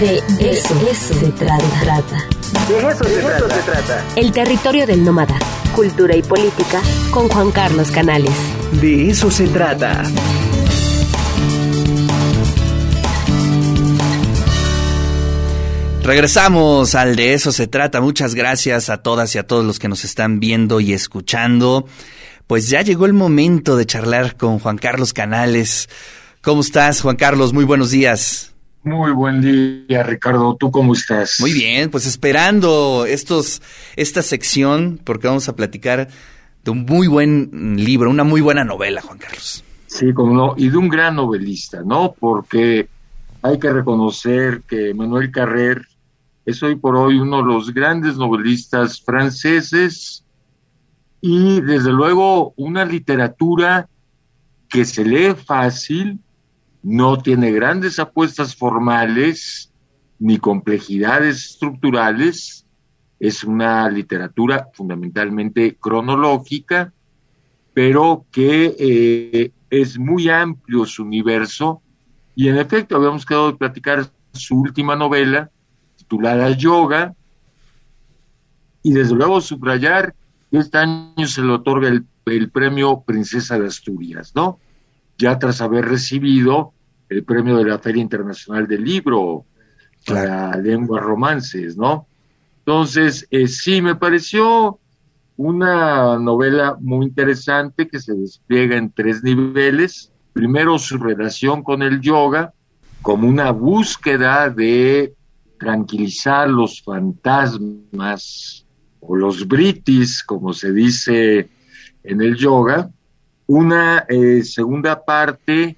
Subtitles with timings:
[0.00, 1.56] De eso, se trata.
[1.58, 3.54] De eso, se, trata.
[3.54, 4.04] se trata.
[4.16, 5.38] El territorio del nómada.
[5.74, 6.80] Cultura y política
[7.10, 8.32] con Juan Carlos Canales.
[8.80, 10.02] De eso se trata.
[16.02, 18.00] Regresamos al de eso se trata.
[18.00, 21.86] Muchas gracias a todas y a todos los que nos están viendo y escuchando.
[22.46, 25.88] Pues ya llegó el momento de charlar con Juan Carlos Canales.
[26.40, 27.52] ¿Cómo estás, Juan Carlos?
[27.52, 28.51] Muy buenos días.
[28.84, 30.56] Muy buen día, Ricardo.
[30.58, 31.36] ¿Tú cómo estás?
[31.38, 33.62] Muy bien, pues esperando estos,
[33.94, 36.08] esta sección, porque vamos a platicar
[36.64, 39.64] de un muy buen libro, una muy buena novela, Juan Carlos.
[39.86, 42.14] Sí, como no, y de un gran novelista, ¿no?
[42.18, 42.88] Porque
[43.42, 45.86] hay que reconocer que Manuel Carrer
[46.44, 50.24] es hoy por hoy uno de los grandes novelistas franceses
[51.20, 53.88] y desde luego una literatura
[54.68, 56.18] que se lee fácil,
[56.82, 59.72] no tiene grandes apuestas formales
[60.18, 62.66] ni complejidades estructurales,
[63.18, 66.92] es una literatura fundamentalmente cronológica,
[67.72, 71.82] pero que eh, es muy amplio su universo.
[72.34, 75.50] Y en efecto habíamos quedado de platicar su última novela
[75.96, 77.14] titulada Yoga.
[78.82, 80.14] Y desde luego subrayar
[80.50, 84.58] que este año se le otorga el, el premio Princesa de Asturias, ¿no?
[85.18, 86.72] ya tras haber recibido
[87.12, 89.44] el premio de la Feria Internacional del Libro
[90.06, 92.06] para lenguas romances, ¿no?
[92.58, 94.78] Entonces, eh, sí, me pareció
[95.36, 100.12] una novela muy interesante que se despliega en tres niveles.
[100.32, 102.52] Primero, su relación con el yoga,
[103.02, 105.14] como una búsqueda de
[105.58, 108.64] tranquilizar los fantasmas
[109.00, 111.48] o los britis, como se dice
[112.04, 112.90] en el yoga,
[113.46, 115.76] una eh, segunda parte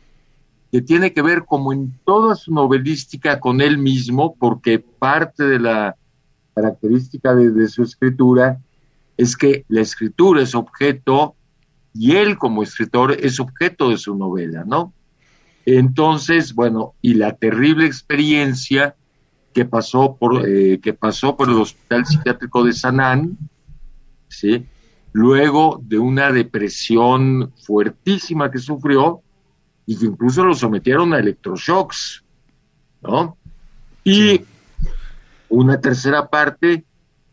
[0.74, 5.60] que tiene que ver como en toda su novelística con él mismo, porque parte de
[5.60, 5.94] la
[6.52, 8.58] característica de, su escritura
[9.16, 11.36] es que la escritura es objeto
[11.92, 14.92] y él como escritor es objeto de su novela, ¿no?
[15.64, 18.96] Entonces, bueno, y la terrible experiencia
[19.52, 23.38] que pasó por, eh, que pasó por el Hospital Psiquiátrico de Sanán,
[24.26, 24.66] ¿sí?
[25.12, 29.22] luego de una depresión fuertísima que sufrió
[29.86, 32.24] y que incluso lo sometieron a electroshocks,
[33.02, 33.36] ¿no?
[34.02, 34.40] Y
[35.48, 36.84] una tercera parte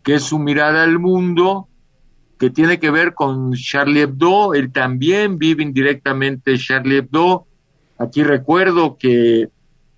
[0.03, 1.67] que es su mirada al mundo,
[2.39, 7.45] que tiene que ver con Charlie Hebdo, él también vive indirectamente Charlie Hebdo.
[7.97, 9.49] Aquí recuerdo que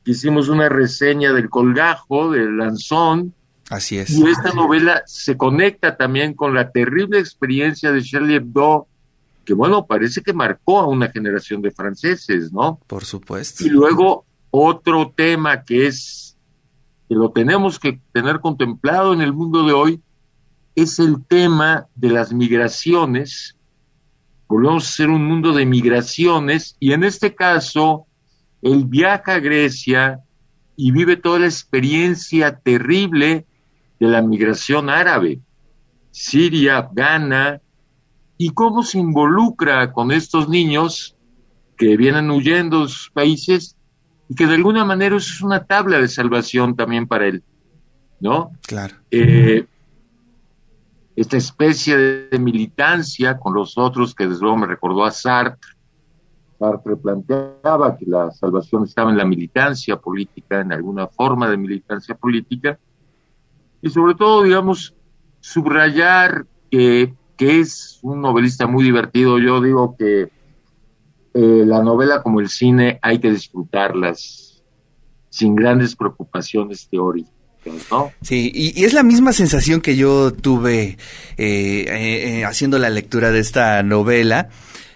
[0.05, 3.33] hicimos una reseña del colgajo, del lanzón,
[3.69, 4.09] Así es.
[4.11, 8.87] Y esta novela se conecta también con la terrible experiencia de Charlie Hebdo,
[9.45, 12.79] que bueno, parece que marcó a una generación de franceses, ¿no?
[12.87, 13.65] Por supuesto.
[13.65, 16.37] Y luego otro tema que es,
[17.09, 20.01] que lo tenemos que tener contemplado en el mundo de hoy,
[20.75, 23.57] es el tema de las migraciones.
[24.47, 28.05] Volvemos a ser un mundo de migraciones y en este caso,
[28.61, 30.21] él viaja a Grecia
[30.75, 33.45] y vive toda la experiencia terrible
[33.99, 35.39] de la migración árabe,
[36.11, 37.61] Siria, Ghana,
[38.43, 41.15] y cómo se involucra con estos niños
[41.77, 43.77] que vienen huyendo de sus países
[44.27, 47.41] y que de alguna manera eso es una tabla de salvación también para él,
[48.19, 48.51] ¿no?
[48.67, 48.95] Claro.
[49.11, 49.65] Eh,
[51.15, 55.71] esta especie de militancia con los otros, que desde luego me recordó a Sartre.
[56.59, 62.13] Sartre planteaba que la salvación estaba en la militancia política, en alguna forma de militancia
[62.13, 62.77] política,
[63.81, 64.93] y sobre todo, digamos,
[65.39, 69.39] subrayar que, que es un novelista muy divertido.
[69.39, 70.29] Yo digo que
[71.33, 74.61] eh, la novela como el cine hay que disfrutarlas
[75.29, 77.31] sin grandes preocupaciones teóricas.
[77.89, 78.11] ¿No?
[78.21, 80.97] Sí, y, es la misma sensación que yo tuve
[81.37, 84.49] eh, eh, haciendo la lectura de esta novela,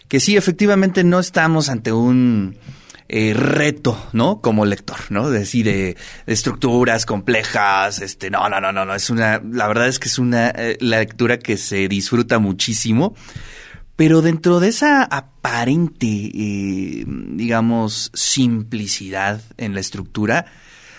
[0.09, 2.57] que sí, efectivamente no estamos ante un
[3.09, 4.41] eh, reto, ¿no?
[4.41, 5.29] Como lector, ¿no?
[5.29, 9.97] decir, de, estructuras complejas, este, no, no, no, no, no, es una, la verdad es
[9.97, 13.15] que es una eh, lectura que se disfruta muchísimo,
[13.95, 20.45] pero dentro de esa aparente, eh, digamos, simplicidad en la estructura,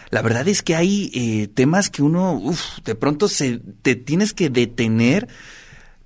[0.09, 2.43] la verdad es que hay temas que uno,
[2.85, 5.29] de pronto se, te tienes que detener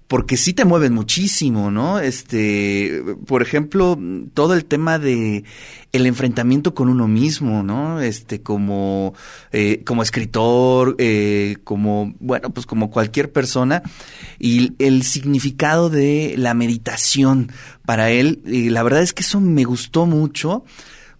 [0.08, 1.98] porque sí te mueven muchísimo, ¿no?
[1.98, 3.98] Este, por ejemplo,
[4.34, 5.44] todo el tema de
[5.92, 8.00] el enfrentamiento con uno mismo, ¿no?
[8.00, 9.14] Este, como,
[9.52, 13.82] eh, como escritor, eh, como, bueno, pues como cualquier persona,
[14.38, 17.50] y el significado de la meditación
[17.86, 20.64] para él, la verdad es que eso me gustó mucho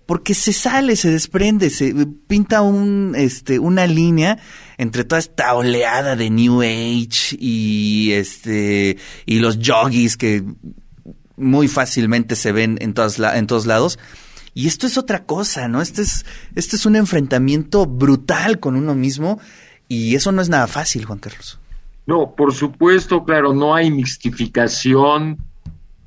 [0.06, 1.94] porque se sale, se desprende, se
[2.26, 4.38] pinta un, este, una línea
[4.78, 10.44] entre toda esta oleada de New Age y este y los yogis que
[11.36, 13.98] muy fácilmente se ven en, todas en todos lados.
[14.54, 15.80] Y esto es otra cosa, ¿no?
[15.80, 19.40] Este es, este es un enfrentamiento brutal con uno mismo
[19.88, 21.58] y eso no es nada fácil, Juan Carlos.
[22.06, 25.38] No, por supuesto, claro, no hay mistificación.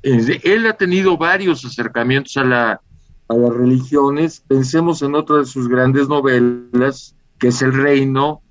[0.02, 2.80] Él ha tenido varios acercamientos a, la,
[3.28, 4.42] a las religiones.
[4.46, 8.42] Pensemos en otra de sus grandes novelas, que es El Reino,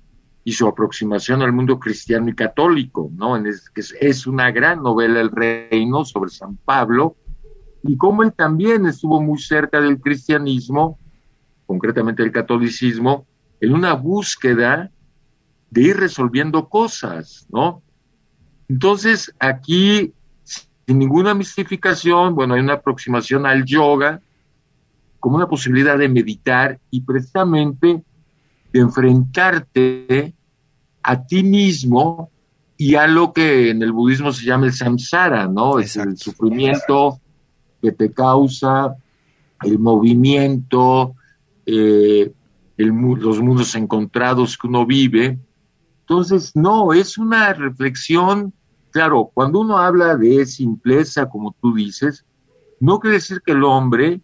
[0.44, 3.36] y su aproximación al mundo cristiano y católico, ¿no?
[3.36, 3.70] Es,
[4.00, 7.16] es una gran novela El Reino sobre San Pablo,
[7.82, 10.98] y cómo él también estuvo muy cerca del cristianismo,
[11.66, 13.26] concretamente del catolicismo,
[13.60, 14.90] en una búsqueda
[15.70, 17.82] de ir resolviendo cosas, ¿no?
[18.68, 20.12] Entonces, aquí,
[20.44, 24.20] sin ninguna mistificación, bueno, hay una aproximación al yoga
[25.20, 28.02] como una posibilidad de meditar y precisamente
[28.72, 30.34] de enfrentarte
[31.02, 32.30] a ti mismo
[32.76, 35.78] y a lo que en el budismo se llama el samsara, ¿no?
[35.78, 37.20] Es el sufrimiento
[37.80, 38.96] que te causa
[39.62, 41.14] el movimiento,
[41.64, 42.32] eh,
[42.76, 45.38] los mundos encontrados que uno vive.
[46.00, 48.52] Entonces, no, es una reflexión,
[48.90, 52.24] claro, cuando uno habla de simpleza, como tú dices,
[52.78, 54.20] no quiere decir que el hombre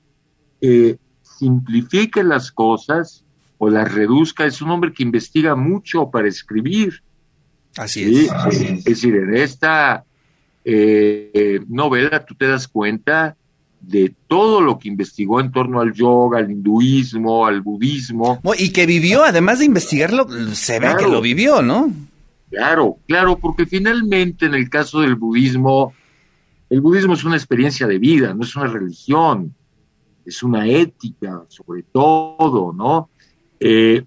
[0.63, 3.25] eh, simplifique las cosas
[3.59, 7.03] o las reduzca, es un hombre que investiga mucho para escribir.
[7.77, 8.33] Así es.
[8.79, 10.05] Es decir, en esta
[10.65, 13.37] eh, novela tú te das cuenta
[13.81, 18.41] de todo lo que investigó en torno al yoga, al hinduismo, al budismo.
[18.57, 21.93] Y que vivió, además de investigarlo, se ve que lo vivió, ¿no?
[22.51, 25.95] Claro, claro, porque finalmente en el caso del budismo,
[26.71, 29.55] el budismo es una experiencia de vida, no es una religión,
[30.25, 33.11] es una ética, sobre todo, ¿no?
[33.61, 34.05] Eh,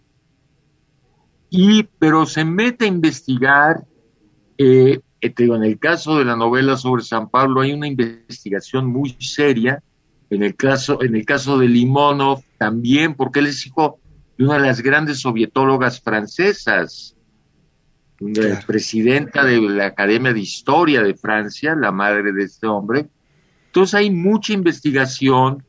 [1.49, 3.85] y, pero se mete a investigar
[4.57, 9.15] eh, eh, en el caso de la novela sobre San Pablo hay una investigación muy
[9.19, 9.81] seria.
[10.29, 13.99] En el caso, en el caso de Limonov también, porque él es hijo
[14.37, 17.15] de una de las grandes sovietólogas francesas,
[18.19, 23.07] una presidenta de la Academia de Historia de Francia, la madre de este hombre.
[23.67, 25.64] Entonces hay mucha investigación,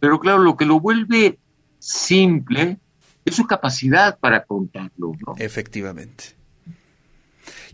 [0.00, 1.38] pero claro, lo que lo vuelve
[1.78, 2.78] simple
[3.24, 5.12] es su capacidad para contarlo.
[5.26, 5.34] ¿no?
[5.38, 6.36] Efectivamente.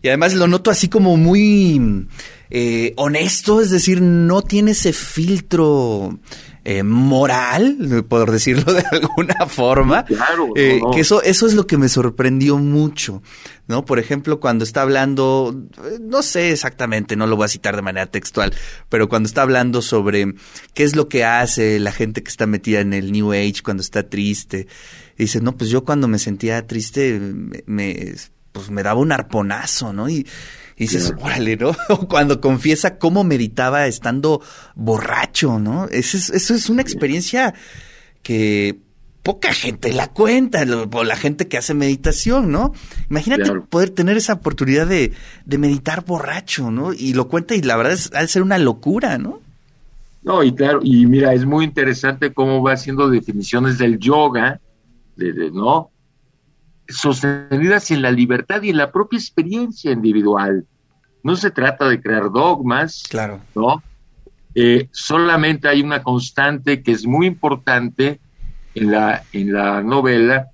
[0.01, 2.07] Y además lo noto así como muy
[2.49, 6.19] eh, honesto, es decir, no tiene ese filtro
[6.63, 10.05] eh, moral, por decirlo de alguna forma.
[10.05, 13.21] Claro, eh, Que eso, eso es lo que me sorprendió mucho,
[13.67, 13.85] ¿no?
[13.85, 15.55] Por ejemplo, cuando está hablando,
[16.01, 18.53] no sé exactamente, no lo voy a citar de manera textual,
[18.89, 20.35] pero cuando está hablando sobre
[20.73, 23.81] qué es lo que hace la gente que está metida en el New Age cuando
[23.81, 24.67] está triste.
[25.17, 27.19] dice, no, pues yo cuando me sentía triste
[27.65, 28.13] me
[28.57, 30.09] pues me daba un arponazo, ¿no?
[30.09, 30.25] Y,
[30.77, 31.75] dices, órale, ¿no?
[32.09, 34.41] Cuando confiesa cómo meditaba estando
[34.75, 35.87] borracho, ¿no?
[35.89, 37.53] Eso es, eso es una experiencia
[38.21, 38.79] que
[39.23, 42.73] poca gente la cuenta, o la gente que hace meditación, ¿no?
[43.09, 45.11] Imagínate poder tener esa oportunidad de,
[45.45, 46.93] de, meditar borracho, ¿no?
[46.93, 49.41] Y lo cuenta y la verdad es, ha de ser una locura, ¿no?
[50.23, 54.59] No, y claro, y mira, es muy interesante cómo va haciendo definiciones del yoga,
[55.15, 55.91] de, ¿no?
[56.87, 60.65] Sostenidas en la libertad y en la propia experiencia individual.
[61.23, 63.41] No se trata de crear dogmas, claro.
[63.55, 63.83] ¿no?
[64.55, 68.19] Eh, solamente hay una constante que es muy importante
[68.73, 70.47] en la, en la novela,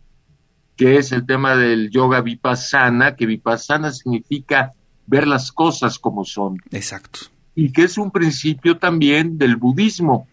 [0.75, 4.73] que es el tema del yoga vipassana, que vipassana significa
[5.05, 6.57] ver las cosas como son.
[6.71, 7.19] Exacto.
[7.55, 10.27] Y que es un principio también del budismo.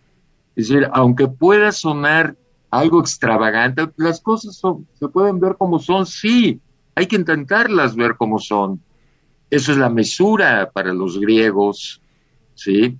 [0.56, 2.36] Es decir, aunque pueda sonar
[2.70, 3.88] algo extravagante.
[3.96, 4.60] Las cosas
[4.94, 6.60] se pueden ver como son, sí,
[6.94, 8.80] hay que intentarlas ver como son.
[9.50, 12.00] Eso es la mesura para los griegos,
[12.54, 12.96] ¿sí?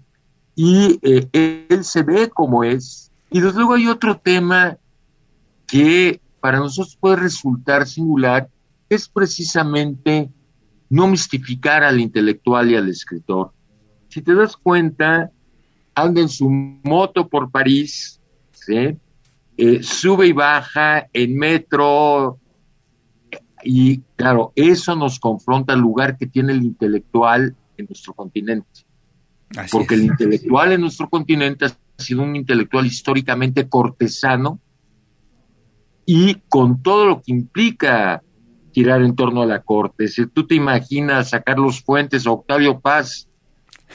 [0.57, 3.12] Y eh, él se ve como es.
[3.31, 4.77] Y desde luego hay otro tema
[5.67, 8.49] que para nosotros puede resultar singular,
[8.89, 10.31] es precisamente
[10.89, 13.53] no mistificar al intelectual y al escritor.
[14.09, 15.31] Si te das cuenta,
[15.95, 18.21] anda en su moto por París,
[18.53, 18.97] ¿sí?
[19.62, 22.38] Eh, sube y baja en metro,
[23.62, 28.87] y claro, eso nos confronta al lugar que tiene el intelectual en nuestro continente.
[29.71, 34.61] Porque el intelectual en nuestro continente ha sido un intelectual históricamente cortesano
[36.07, 38.23] y con todo lo que implica
[38.73, 40.09] girar en torno a la corte.
[40.09, 43.29] Si tú te imaginas a Carlos Fuentes o Octavio Paz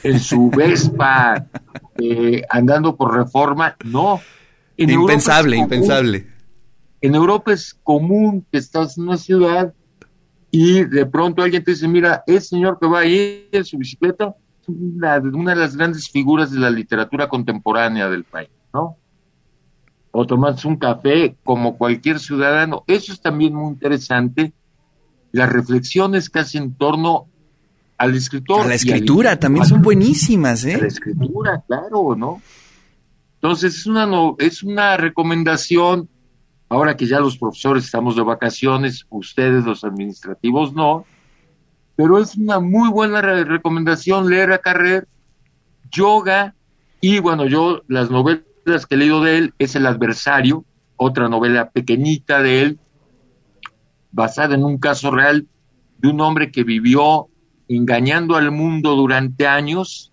[0.03, 1.48] en su Vespa
[1.98, 4.22] eh, andando por reforma, no,
[4.77, 6.27] En impensable, impensable.
[7.01, 9.74] En Europa es común que estás en una ciudad
[10.51, 14.36] y de pronto alguien te dice, mira, ese señor que va ahí en su bicicleta
[14.62, 18.98] es una, una de las grandes figuras de la literatura contemporánea del país, ¿no?
[20.12, 22.84] O tomas un café como cualquier ciudadano.
[22.88, 24.53] Eso es también muy interesante.
[25.34, 27.27] Las reflexiones que hace en torno
[27.98, 28.62] al escritor.
[28.62, 30.88] A la al escritura también son buenísimas, a la ¿eh?
[30.88, 32.41] escritura, claro, ¿no?
[33.46, 36.10] Entonces es una no- es una recomendación.
[36.68, 41.06] Ahora que ya los profesores estamos de vacaciones, ustedes los administrativos no,
[41.96, 45.08] pero es una muy buena re- recomendación leer a Carrer,
[45.92, 46.56] yoga
[47.02, 51.70] y bueno, yo las novelas que he leído de él es El adversario, otra novela
[51.70, 52.80] pequeñita de él,
[54.12, 55.46] basada en un caso real
[56.00, 57.28] de un hombre que vivió
[57.68, 60.12] engañando al mundo durante años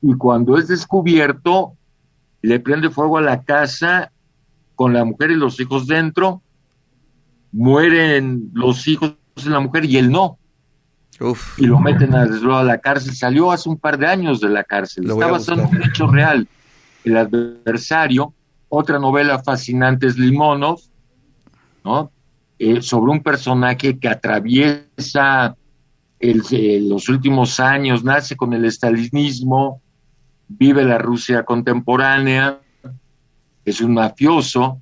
[0.00, 1.74] y cuando es descubierto
[2.46, 4.12] le prende fuego a la casa
[4.76, 6.42] con la mujer y los hijos dentro,
[7.50, 10.38] mueren los hijos de la mujer y él no,
[11.20, 12.24] Uf, y lo meten a,
[12.62, 13.16] la cárcel.
[13.16, 15.10] Salió hace un par de años de la cárcel.
[15.10, 16.46] Está basado en un hecho real.
[17.02, 18.34] El adversario,
[18.68, 20.78] otra novela fascinante es Limonov,
[21.84, 22.12] ¿no?
[22.58, 25.56] Eh, sobre un personaje que atraviesa
[26.20, 29.82] el- eh, los últimos años, nace con el estalinismo,
[30.48, 32.60] vive la Rusia contemporánea,
[33.64, 34.80] es un mafioso,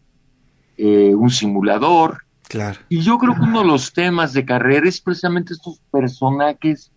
[0.77, 2.81] eh, un simulador, claro.
[2.89, 6.91] y yo creo que uno de los temas de carrera es precisamente estos personajes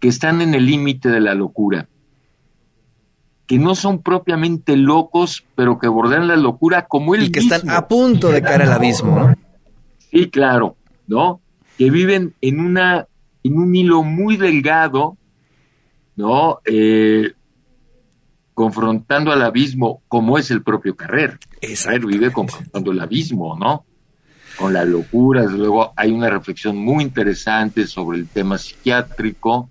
[0.00, 1.88] que están en el límite de la locura,
[3.46, 7.54] que no son propiamente locos, pero que bordean la locura como él Y que mismo.
[7.56, 9.34] están a punto de caer al abismo, ¿no?
[10.10, 11.40] Sí, claro, ¿no?
[11.78, 13.06] Que viven en una,
[13.42, 15.16] en un hilo muy delgado,
[16.16, 16.60] ¿no?
[16.64, 17.32] Eh,
[18.54, 21.38] confrontando al abismo, como es el propio Carrer.
[21.60, 23.84] Carrer vive confrontando el abismo, ¿no?
[24.56, 29.68] Con la locura, desde luego hay una reflexión muy interesante sobre el tema psiquiátrico,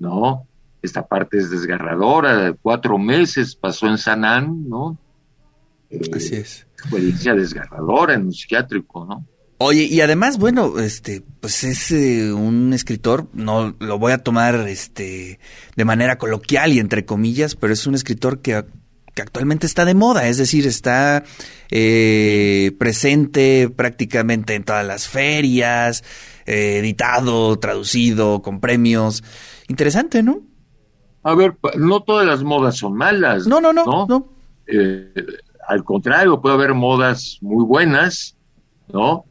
[0.00, 0.46] ¿no?
[0.82, 4.98] Esta parte es desgarradora, cuatro meses pasó en Sanán, ¿no?
[5.88, 6.66] Eh, Así es.
[6.72, 9.24] experiencia desgarradora en un psiquiátrico, ¿no?
[9.58, 14.56] Oye, y además, bueno, este, pues es eh, un escritor, no lo voy a tomar
[14.68, 15.38] este
[15.76, 18.64] de manera coloquial y entre comillas, pero es un escritor que,
[19.14, 21.22] que actualmente está de moda, es decir, está
[21.70, 26.02] eh, presente prácticamente en todas las ferias,
[26.46, 29.22] eh, editado, traducido, con premios.
[29.68, 30.40] Interesante, ¿no?
[31.22, 33.46] A ver, no todas las modas son malas.
[33.46, 34.28] No, no, no, no.
[34.66, 35.14] Eh,
[35.66, 38.36] al contrario, puede haber modas muy buenas,
[38.92, 39.24] ¿no?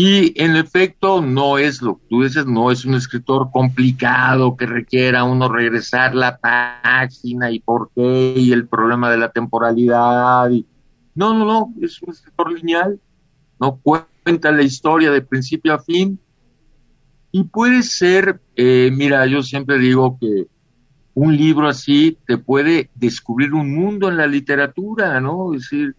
[0.00, 4.64] Y en efecto, no es lo que tú dices, no es un escritor complicado que
[4.64, 10.50] requiera uno regresar la página y por qué y el problema de la temporalidad.
[10.50, 10.64] Y...
[11.16, 13.00] No, no, no, es un escritor lineal,
[13.58, 16.20] no cuenta la historia de principio a fin.
[17.32, 20.46] Y puede ser, eh, mira, yo siempre digo que
[21.14, 25.54] un libro así te puede descubrir un mundo en la literatura, ¿no?
[25.54, 25.96] Es decir,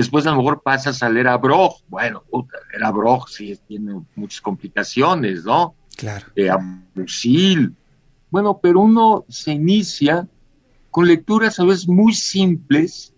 [0.00, 3.58] después a lo mejor pasas a leer a Broch, bueno, puta, leer a Broch sí
[3.68, 5.74] tiene muchas complicaciones, ¿no?
[5.94, 6.26] Claro.
[6.34, 6.56] Eh, a
[6.94, 7.74] Musil.
[8.30, 10.26] Bueno, pero uno se inicia
[10.90, 13.12] con lecturas a veces muy simples,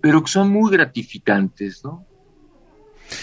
[0.00, 2.05] pero que son muy gratificantes, ¿no?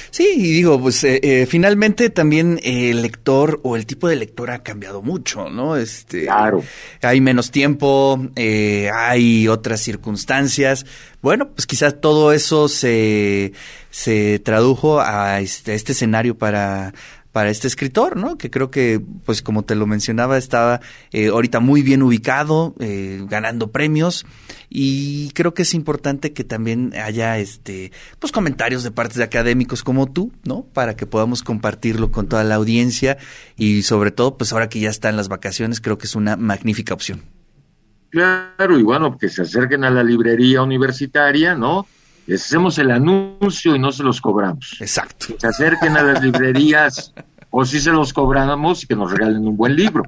[0.10, 4.16] Sí, y digo, pues eh, eh, finalmente también eh, el lector o el tipo de
[4.16, 5.76] lector ha cambiado mucho, ¿no?
[5.76, 6.64] Este, Claro.
[7.02, 10.86] Hay menos tiempo, eh, hay otras circunstancias.
[11.22, 13.54] Bueno, pues quizás todo eso se,
[13.90, 16.94] se tradujo a este, a este escenario para,
[17.34, 18.38] para este escritor, ¿no?
[18.38, 23.26] Que creo que, pues como te lo mencionaba, estaba eh, ahorita muy bien ubicado, eh,
[23.28, 24.26] ganando premios
[24.70, 29.84] y creo que es importante que también haya, este, pues comentarios de partes de académicos
[29.84, 30.64] como tú, ¿no?
[30.74, 33.18] Para que podamos compartirlo con toda la audiencia
[33.58, 36.94] y sobre todo, pues ahora que ya están las vacaciones, creo que es una magnífica
[36.94, 37.24] opción.
[38.12, 41.88] Claro, y bueno, que se acerquen a la librería universitaria, ¿no?
[42.26, 44.78] Les hacemos el anuncio y no se los cobramos.
[44.80, 45.28] Exacto.
[45.28, 47.14] Que se acerquen a las librerías
[47.56, 50.04] o si se los cobramos y que nos regalen un buen libro,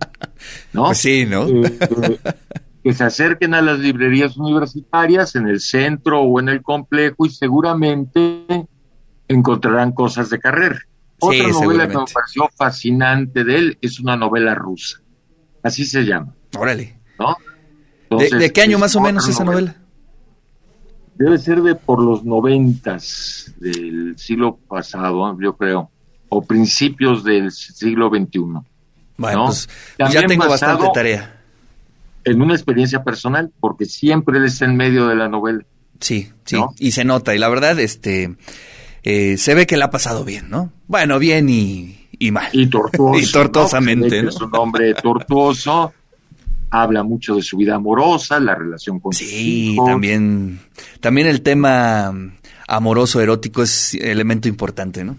[0.73, 0.85] ¿no?
[0.85, 1.47] Pues sí, ¿no?
[1.47, 2.19] Eh, eh,
[2.83, 7.29] que se acerquen a las librerías universitarias en el centro o en el complejo y
[7.29, 8.45] seguramente
[9.27, 10.79] encontrarán cosas de carrera.
[11.19, 15.01] Otra novela que me pareció fascinante de él es una novela rusa.
[15.63, 16.99] Así se llama, Órale.
[17.19, 17.27] ¿no?
[17.27, 17.35] ¿De,
[18.03, 19.75] Entonces, de qué año más o menos esa novela?
[21.15, 25.89] Debe ser de por los noventas del siglo pasado, yo creo,
[26.29, 28.39] o principios del siglo XXI,
[29.17, 29.45] Bueno, ¿no?
[29.45, 31.39] pues, pues ya tengo bastante tarea.
[32.25, 35.63] en una experiencia personal, porque siempre él está en medio de la novela.
[36.01, 38.35] Sí, sí, y se nota, y la verdad, este,
[39.03, 40.73] eh, se ve que le ha pasado bien, ¿no?
[40.87, 42.49] Bueno, bien y, y mal.
[42.51, 43.19] Y tortuoso.
[43.21, 44.21] y tortuosamente.
[44.21, 44.29] ¿no?
[44.29, 45.93] Es un hombre tortuoso,
[46.69, 50.59] habla mucho de su vida amorosa, la relación con sí, también,
[50.99, 52.13] también el tema
[52.67, 55.17] amoroso, erótico es elemento importante, ¿no?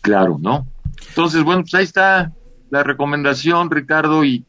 [0.00, 0.66] Claro, ¿no?
[1.08, 2.32] Entonces, bueno, pues ahí está
[2.70, 4.44] la recomendación, Ricardo, y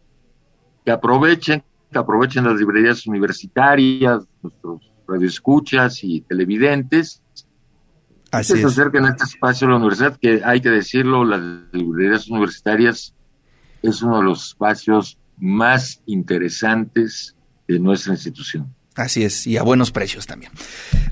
[0.86, 7.22] que aprovechen, que aprovechen las librerías universitarias, nuestros radioescuchas y televidentes.
[8.32, 11.40] Así que se acerquen a este espacio de la universidad, que hay que decirlo, las
[11.72, 13.14] librerías universitarias
[13.84, 17.36] es uno de los espacios más interesantes
[17.68, 18.74] de nuestra institución.
[18.96, 20.52] Así es, y a buenos precios también.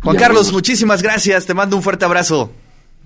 [0.03, 0.53] Juan Carlos, buenos...
[0.53, 2.51] muchísimas gracias, te mando un fuerte abrazo.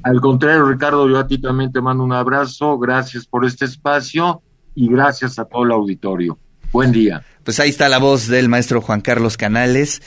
[0.04, 4.42] Al contrario, Ricardo, yo a ti también te mando un abrazo, gracias por este espacio
[4.76, 6.38] y gracias a todo el auditorio.
[6.72, 7.24] Buen día.
[7.46, 10.02] Pues ahí está la voz del maestro Juan Carlos Canales.